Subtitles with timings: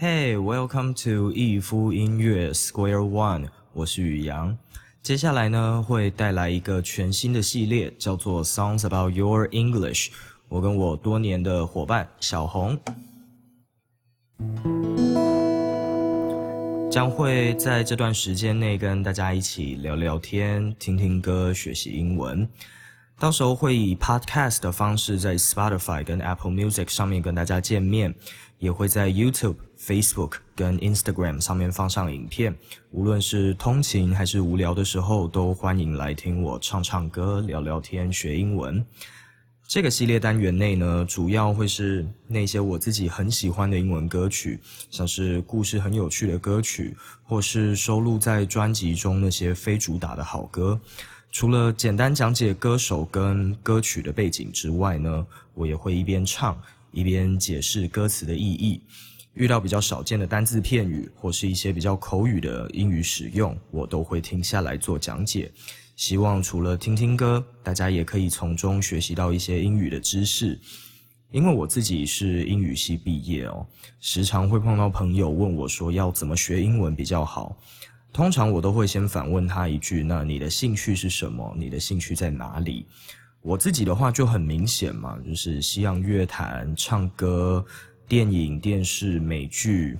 [0.00, 4.56] Hey, welcome to 逸夫音乐 Square One，我是宇阳。
[5.02, 10.10] 接下来呢，会带来一个全新的系列，叫做 Songs About Your English。
[10.48, 12.78] 我跟我多年的伙伴小红，
[16.88, 22.48] 将会在这段时间内跟大家一起聊聊天、听听歌、学习英文。
[23.18, 28.14] 到时候会以 Podcast 的方式在 Spotify 跟 Apple Music 上面跟大家见面，
[28.60, 29.56] 也会在 YouTube。
[29.78, 32.54] Facebook 跟 Instagram 上面放上影片，
[32.90, 38.84] 无论是通勤还是无聊的时候，都欢迎来听我唱唱歌、聊聊天、学英文。
[39.68, 44.58] 这个系列单元内呢，主要会是那些我自己很喜欢的英文歌曲，
[44.90, 50.80] 像是故事很有趣的歌曲，或是收录在专辑中那些非主打的好歌。
[51.30, 56.58] 除了简单讲解歌手跟歌曲的背景之外呢，我也会一边唱
[56.90, 58.80] 一边解释歌词的意义。
[59.34, 65.50] 遇到比较少见的单字片语，或是一些比较口语的英语使用，我都会停下来做讲解。
[65.94, 70.58] 希望除了听听歌，大家也可以从中学习到一些英语的知识。
[71.30, 73.66] 因为我自己是英语系毕业哦，
[74.00, 77.56] 时常会碰到朋友问我说要怎么学英文比较好。
[78.12, 81.54] 通常我都会先反问他一句：“那你的兴趣是什么？
[81.58, 82.86] 你的兴趣在哪里？”
[83.42, 87.64] 我自己的话就很明显嘛，就是西洋乐坛、唱歌。
[88.08, 89.98] 电影、电视、美剧，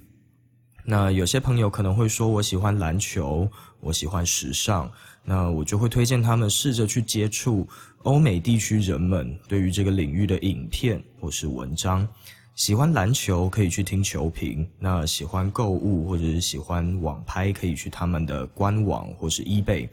[0.82, 3.46] 那有些朋友可能会说，我喜欢篮球，
[3.80, 4.90] 我喜欢时尚，
[5.22, 7.68] 那我就会推荐他们试着去接触
[8.04, 12.08] 欧美地区人们对于这个领域的影片或是文章。
[12.54, 19.86] 喜欢篮球可以去听球评，那喜欢购物或者是喜欢网拍，可以去他们的官网或是 eBay。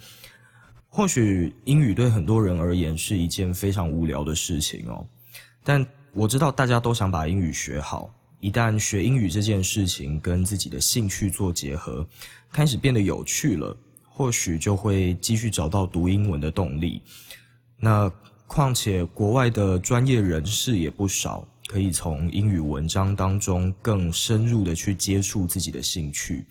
[0.88, 5.06] 或许英语对很多人而言是一件非常无聊的事情哦，
[5.66, 5.86] 但。
[6.16, 12.08] 我知道大家都想把英语学好，一旦学英语这件事情跟自己的兴趣做结合，
[12.54, 17.02] 开始变得有趣了，或许就会继续找到读英文的动力。
[17.78, 18.10] 那
[18.48, 26.46] 况且国外的专业人士也不少，可以从英语文章当中更深入的去接触自己的兴趣。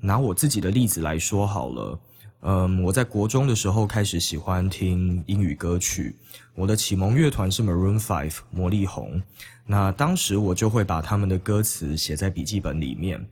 [0.00, 2.00] 拿我自己的例子来说好了。
[2.42, 6.14] 嗯，我在国中的时候开始喜欢听英语歌曲，
[6.54, 9.20] 我的启蒙乐团是 Maroon Five 魔力红。
[9.66, 13.26] 那当时我就会把他们的歌词写在笔记本里面。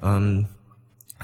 [0.00, 0.46] 嗯，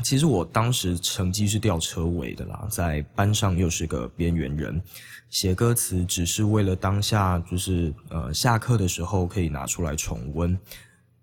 [0.02, 4.80] 其实我当时成绩是吊车尾的啦，在班上又是个边缘人，
[5.28, 10.58] 写歌词只是为了当下就是呃下课的时候可以拿出来重温，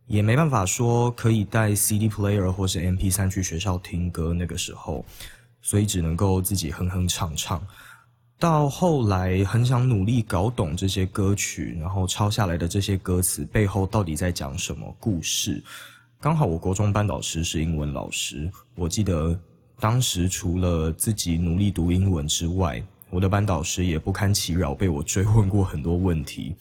[0.05, 4.33] 也没办法说可以带 CD player 或是 MP 三去学校听歌。
[4.33, 5.03] 那个时候。
[5.61, 7.61] 所以只能够自己哼哼唱唱，
[8.39, 15.61] 到后来很想努力搞懂这些歌曲，然后抄下来的这些歌词背后到底在讲什么故事。
[16.21, 19.37] 刚好我国中班导师是英文老师，我记得
[19.79, 26.55] 当时除了自己努力读英文之外，我的班导师也不堪其扰，被我追问过很多问题。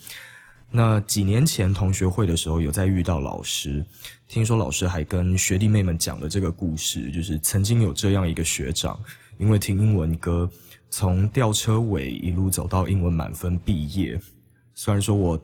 [0.71, 3.84] 那几年前同学会的时候，有在遇到老师，
[4.27, 8.99] 听说老师还跟学弟妹们讲了这个故事，就是曾经有这样一个学长，
[9.39, 10.51] 因为听英文歌，
[10.91, 14.21] 从吊车尾一路走到英文满分毕业。
[14.75, 15.43] 虽然说我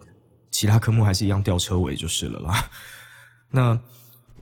[0.50, 2.70] 其他科目还是一样吊车尾就是了啦。
[3.50, 3.80] 那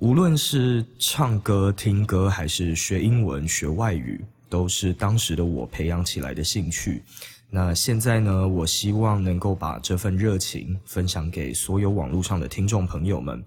[0.01, 7.05] 无论是唱歌、听歌，还是学英文、学外语，都是当时的我培养起来的兴趣。
[7.55, 8.49] 那现在呢？
[8.49, 13.45] 我希望能够把这份热情分享给所有网络上的听众朋友们。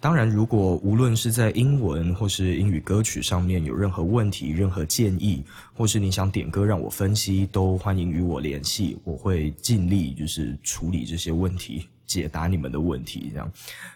[0.00, 5.44] 当然，如果无论是在英文或是英语歌曲上面有任何问题、任何建议，
[5.74, 13.28] 或是你想点歌让我分析，都欢迎与我联系，我会尽力就是处理这些问题，解答你们的问题。
[13.30, 13.52] 这样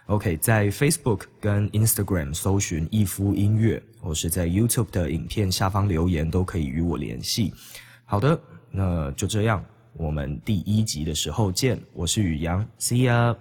[0.09, 7.55] ，OK，在 Facebook 跟 Instagram 搜寻“逸夫音乐”，或是在 YouTube 的影片下方留言，都可以与我联系。
[8.05, 8.39] 好的。
[8.71, 9.65] 那就这样，
[9.95, 11.81] 我们第一集的时候见。
[11.93, 13.37] 我是宇阳，See you。